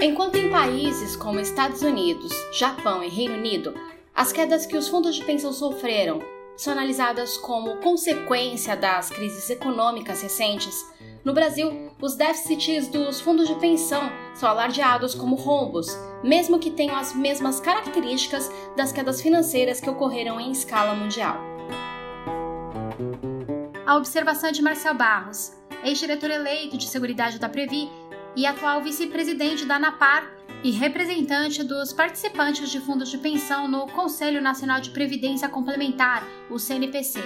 Enquanto 0.00 0.36
em 0.36 0.50
países 0.50 1.16
como 1.16 1.40
Estados 1.40 1.82
Unidos, 1.82 2.32
Japão 2.52 3.02
e 3.02 3.08
Reino 3.08 3.34
Unido, 3.34 3.74
as 4.14 4.30
quedas 4.30 4.66
que 4.66 4.76
os 4.76 4.88
fundos 4.88 5.14
de 5.14 5.24
pensão 5.24 5.52
sofreram 5.52 6.20
são 6.56 6.72
analisadas 6.72 7.36
como 7.36 7.76
consequência 7.78 8.76
das 8.76 9.10
crises 9.10 9.48
econômicas 9.50 10.22
recentes, 10.22 10.84
no 11.26 11.32
Brasil, 11.32 11.90
os 12.00 12.14
déficits 12.14 12.86
dos 12.86 13.20
fundos 13.20 13.48
de 13.48 13.54
pensão 13.56 14.12
são 14.32 14.48
alardeados 14.48 15.12
como 15.12 15.34
rombos, 15.34 15.88
mesmo 16.22 16.60
que 16.60 16.70
tenham 16.70 16.94
as 16.94 17.12
mesmas 17.12 17.58
características 17.58 18.48
das 18.76 18.92
quedas 18.92 19.20
financeiras 19.20 19.80
que 19.80 19.90
ocorreram 19.90 20.38
em 20.38 20.52
escala 20.52 20.94
mundial. 20.94 21.36
A 23.84 23.96
observação 23.96 24.50
é 24.50 24.52
de 24.52 24.62
Marcel 24.62 24.94
Barros, 24.94 25.52
ex-diretor 25.82 26.30
eleito 26.30 26.76
de 26.76 26.86
Seguridade 26.86 27.40
da 27.40 27.48
Previ 27.48 27.90
e 28.36 28.44
atual 28.44 28.82
vice-presidente 28.82 29.64
da 29.64 29.76
ANAPAR 29.76 30.30
e 30.62 30.70
representante 30.70 31.64
dos 31.64 31.92
participantes 31.92 32.70
de 32.70 32.78
fundos 32.80 33.10
de 33.10 33.18
pensão 33.18 33.66
no 33.66 33.86
Conselho 33.86 34.42
Nacional 34.42 34.80
de 34.80 34.90
Previdência 34.90 35.48
Complementar, 35.48 36.22
o 36.50 36.58
CNPC. 36.58 37.20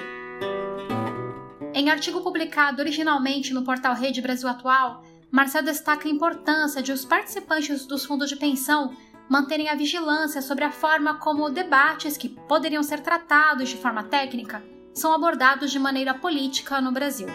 Em 1.74 1.90
artigo 1.90 2.20
publicado 2.20 2.80
originalmente 2.80 3.52
no 3.52 3.64
portal 3.64 3.94
Rede 3.94 4.20
Brasil 4.20 4.48
Atual, 4.48 5.02
Marcel 5.30 5.62
destaca 5.62 6.08
a 6.08 6.10
importância 6.10 6.82
de 6.82 6.92
os 6.92 7.04
participantes 7.04 7.86
dos 7.86 8.04
fundos 8.04 8.28
de 8.28 8.36
pensão 8.36 8.94
manterem 9.28 9.68
a 9.68 9.76
vigilância 9.76 10.42
sobre 10.42 10.64
a 10.64 10.72
forma 10.72 11.14
como 11.14 11.50
debates 11.50 12.16
que 12.16 12.28
poderiam 12.28 12.82
ser 12.82 13.00
tratados 13.00 13.68
de 13.68 13.76
forma 13.76 14.02
técnica 14.04 14.62
são 14.92 15.12
abordados 15.12 15.70
de 15.70 15.78
maneira 15.78 16.14
política 16.14 16.80
no 16.80 16.92
Brasil. 16.92 17.28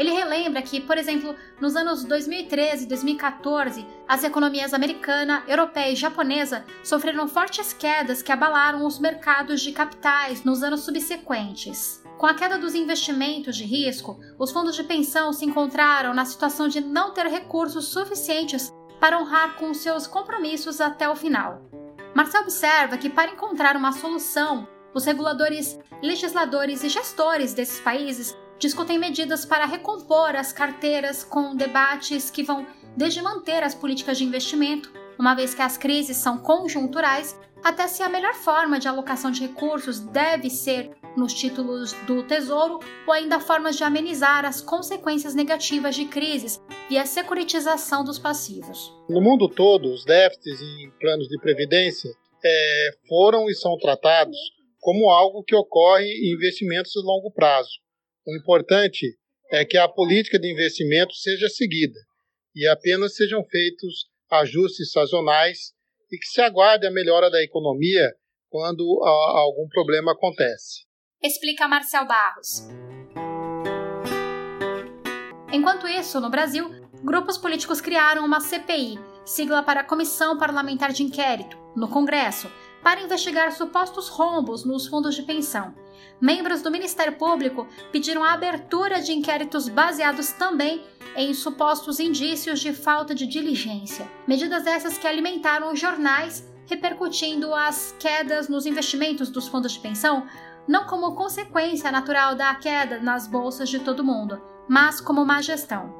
Ele 0.00 0.12
relembra 0.12 0.62
que, 0.62 0.80
por 0.80 0.96
exemplo, 0.96 1.36
nos 1.60 1.76
anos 1.76 2.04
2013 2.04 2.84
e 2.84 2.88
2014, 2.88 3.86
as 4.08 4.24
economias 4.24 4.72
americana, 4.72 5.44
europeia 5.46 5.92
e 5.92 5.94
japonesa 5.94 6.64
sofreram 6.82 7.28
fortes 7.28 7.74
quedas 7.74 8.22
que 8.22 8.32
abalaram 8.32 8.86
os 8.86 8.98
mercados 8.98 9.60
de 9.60 9.72
capitais 9.72 10.42
nos 10.42 10.62
anos 10.62 10.84
subsequentes. 10.84 12.02
Com 12.16 12.24
a 12.24 12.32
queda 12.32 12.58
dos 12.58 12.74
investimentos 12.74 13.54
de 13.54 13.64
risco, 13.64 14.18
os 14.38 14.50
fundos 14.50 14.74
de 14.74 14.84
pensão 14.84 15.34
se 15.34 15.44
encontraram 15.44 16.14
na 16.14 16.24
situação 16.24 16.66
de 16.66 16.80
não 16.80 17.10
ter 17.12 17.26
recursos 17.26 17.88
suficientes 17.88 18.72
para 18.98 19.20
honrar 19.20 19.56
com 19.56 19.74
seus 19.74 20.06
compromissos 20.06 20.80
até 20.80 21.10
o 21.10 21.14
final. 21.14 21.60
Marcel 22.14 22.40
observa 22.40 22.96
que, 22.96 23.10
para 23.10 23.32
encontrar 23.32 23.76
uma 23.76 23.92
solução, 23.92 24.66
os 24.94 25.04
reguladores, 25.04 25.78
legisladores 26.02 26.82
e 26.82 26.88
gestores 26.88 27.52
desses 27.52 27.80
países 27.80 28.34
discutem 28.60 28.98
medidas 28.98 29.46
para 29.46 29.64
recompor 29.64 30.36
as 30.36 30.52
carteiras 30.52 31.24
com 31.24 31.56
debates 31.56 32.30
que 32.30 32.42
vão 32.42 32.66
desde 32.94 33.22
manter 33.22 33.62
as 33.62 33.74
políticas 33.74 34.18
de 34.18 34.24
investimento, 34.24 34.92
uma 35.18 35.34
vez 35.34 35.54
que 35.54 35.62
as 35.62 35.78
crises 35.78 36.18
são 36.18 36.36
conjunturais, 36.36 37.34
até 37.64 37.88
se 37.88 38.02
a 38.02 38.08
melhor 38.08 38.34
forma 38.34 38.78
de 38.78 38.86
alocação 38.86 39.30
de 39.30 39.40
recursos 39.40 39.98
deve 39.98 40.50
ser 40.50 40.90
nos 41.16 41.32
títulos 41.32 41.94
do 42.06 42.22
Tesouro 42.22 42.80
ou 43.06 43.12
ainda 43.12 43.40
formas 43.40 43.76
de 43.76 43.84
amenizar 43.84 44.44
as 44.44 44.60
consequências 44.60 45.34
negativas 45.34 45.94
de 45.94 46.04
crises 46.04 46.60
via 46.88 47.06
securitização 47.06 48.04
dos 48.04 48.18
passivos. 48.18 48.92
No 49.08 49.22
mundo 49.22 49.48
todo, 49.48 49.90
os 49.90 50.04
déficits 50.04 50.60
em 50.60 50.90
planos 51.00 51.28
de 51.28 51.40
previdência 51.40 52.10
é, 52.44 52.90
foram 53.08 53.48
e 53.48 53.54
são 53.54 53.76
tratados 53.78 54.36
como 54.78 55.10
algo 55.10 55.42
que 55.44 55.54
ocorre 55.54 56.06
em 56.06 56.34
investimentos 56.34 56.92
de 56.92 57.00
longo 57.00 57.30
prazo 57.32 57.70
o 58.26 58.36
importante 58.36 59.18
é 59.50 59.64
que 59.64 59.76
a 59.76 59.88
política 59.88 60.38
de 60.38 60.50
investimento 60.50 61.14
seja 61.14 61.48
seguida 61.48 61.98
e 62.54 62.66
apenas 62.68 63.14
sejam 63.14 63.44
feitos 63.44 64.08
ajustes 64.30 64.92
sazonais 64.92 65.72
e 66.10 66.18
que 66.18 66.26
se 66.26 66.40
aguarde 66.40 66.86
a 66.86 66.90
melhora 66.90 67.30
da 67.30 67.42
economia 67.42 68.12
quando 68.48 68.82
algum 69.04 69.68
problema 69.68 70.12
acontece. 70.12 70.84
Explica 71.22 71.68
Marcel 71.68 72.06
Barros. 72.06 72.68
Enquanto 75.52 75.88
isso, 75.88 76.20
no 76.20 76.30
Brasil, 76.30 76.70
grupos 77.04 77.36
políticos 77.36 77.80
criaram 77.80 78.24
uma 78.24 78.40
CPI, 78.40 78.98
sigla 79.24 79.62
para 79.62 79.84
Comissão 79.84 80.38
Parlamentar 80.38 80.92
de 80.92 81.02
Inquérito, 81.02 81.56
no 81.76 81.88
Congresso, 81.88 82.48
para 82.82 83.00
investigar 83.00 83.52
supostos 83.52 84.08
rombos 84.08 84.64
nos 84.64 84.86
fundos 84.86 85.14
de 85.14 85.22
pensão. 85.22 85.74
Membros 86.20 86.62
do 86.62 86.70
Ministério 86.70 87.16
Público 87.16 87.66
pediram 87.90 88.22
a 88.22 88.32
abertura 88.32 89.00
de 89.00 89.12
inquéritos 89.12 89.68
baseados 89.68 90.32
também 90.32 90.84
em 91.16 91.32
supostos 91.34 91.98
indícios 91.98 92.60
de 92.60 92.72
falta 92.72 93.14
de 93.14 93.26
diligência. 93.26 94.10
Medidas 94.26 94.66
essas 94.66 94.98
que 94.98 95.06
alimentaram 95.06 95.72
os 95.72 95.80
jornais, 95.80 96.46
repercutindo 96.66 97.54
as 97.54 97.94
quedas 97.98 98.48
nos 98.48 98.66
investimentos 98.66 99.30
dos 99.30 99.48
fundos 99.48 99.72
de 99.72 99.80
pensão, 99.80 100.26
não 100.68 100.84
como 100.86 101.16
consequência 101.16 101.90
natural 101.90 102.34
da 102.34 102.54
queda 102.54 103.00
nas 103.00 103.26
bolsas 103.26 103.68
de 103.68 103.80
todo 103.80 104.04
mundo, 104.04 104.40
mas 104.68 105.00
como 105.00 105.24
má 105.24 105.42
gestão. 105.42 105.99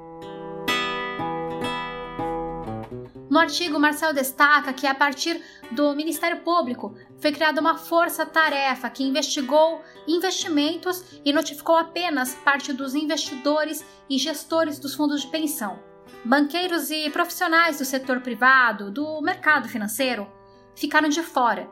No 3.31 3.39
artigo, 3.39 3.79
Marcel 3.79 4.13
destaca 4.13 4.73
que 4.73 4.89
a 4.89 4.95
partir 4.95 5.41
do 5.71 5.95
Ministério 5.95 6.41
Público 6.41 6.97
foi 7.21 7.31
criada 7.31 7.61
uma 7.61 7.79
força-tarefa 7.79 8.91
que 8.91 9.05
investigou 9.05 9.81
investimentos 10.09 11.05
e 11.25 11.33
notificou 11.33 11.77
apenas 11.77 12.35
parte 12.35 12.73
dos 12.73 12.97
investidores 12.97 13.87
e 14.09 14.19
gestores 14.19 14.81
dos 14.81 14.97
fundos 14.97 15.23
de 15.23 15.29
pensão. 15.29 15.79
Banqueiros 16.25 16.91
e 16.91 17.09
profissionais 17.11 17.79
do 17.79 17.85
setor 17.85 18.21
privado, 18.21 18.91
do 18.91 19.21
mercado 19.23 19.69
financeiro, 19.69 20.27
ficaram 20.75 21.09
de 21.09 21.23
fora. 21.23 21.71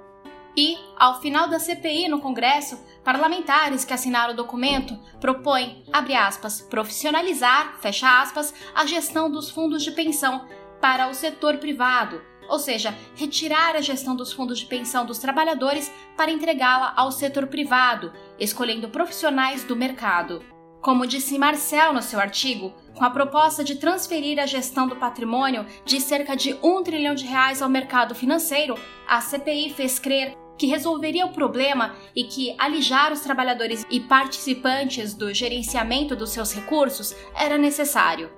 E, 0.56 0.78
ao 0.96 1.20
final 1.20 1.48
da 1.48 1.58
CPI 1.58 2.08
no 2.08 2.20
Congresso, 2.20 2.78
parlamentares 3.02 3.84
que 3.84 3.92
assinaram 3.92 4.32
o 4.32 4.36
documento 4.36 4.96
propõem, 5.20 5.84
abre 5.92 6.14
aspas, 6.14 6.60
profissionalizar, 6.60 7.78
fecha 7.80 8.22
aspas, 8.22 8.54
a 8.74 8.86
gestão 8.86 9.28
dos 9.28 9.50
fundos 9.50 9.82
de 9.82 9.90
pensão 9.90 10.46
para 10.80 11.08
o 11.08 11.14
setor 11.14 11.58
privado, 11.58 12.22
ou 12.48 12.58
seja, 12.58 12.94
retirar 13.14 13.76
a 13.76 13.80
gestão 13.80 14.16
dos 14.16 14.32
fundos 14.32 14.58
de 14.58 14.66
pensão 14.66 15.04
dos 15.04 15.18
trabalhadores 15.18 15.92
para 16.16 16.30
entregá-la 16.30 16.92
ao 16.96 17.12
setor 17.12 17.46
privado, 17.46 18.12
escolhendo 18.38 18.88
profissionais 18.88 19.64
do 19.64 19.76
mercado. 19.76 20.42
Como 20.80 21.06
disse 21.06 21.38
Marcel 21.38 21.92
no 21.92 22.00
seu 22.00 22.20
artigo, 22.20 22.72
com 22.94 23.04
a 23.04 23.10
proposta 23.10 23.64
de 23.64 23.76
transferir 23.76 24.38
a 24.38 24.46
gestão 24.46 24.86
do 24.86 24.96
patrimônio 24.96 25.66
de 25.84 26.00
cerca 26.00 26.36
de 26.36 26.56
um 26.62 26.82
trilhão 26.82 27.14
de 27.14 27.26
reais 27.26 27.60
ao 27.60 27.68
mercado 27.68 28.14
financeiro, 28.14 28.76
a 29.06 29.20
CPI 29.20 29.70
fez 29.74 29.98
crer 29.98 30.36
que 30.56 30.66
resolveria 30.66 31.26
o 31.26 31.32
problema 31.32 31.94
e 32.14 32.24
que 32.24 32.54
alijar 32.58 33.12
os 33.12 33.20
trabalhadores 33.20 33.86
e 33.90 34.00
participantes 34.00 35.14
do 35.14 35.32
gerenciamento 35.32 36.16
dos 36.16 36.30
seus 36.30 36.52
recursos 36.52 37.14
era 37.34 37.56
necessário. 37.56 38.30